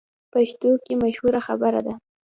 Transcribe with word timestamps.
پښتو 0.33 0.69
کې 0.83 0.93
مشهوره 1.03 1.39
خبره 1.47 1.79
ده: 1.85 1.93